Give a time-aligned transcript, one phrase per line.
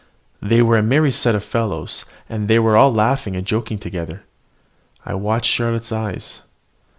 [0.41, 4.23] They are a merry set of fellows, and they were all laughing and joking together.
[5.05, 6.41] I watched Charlotte's eyes.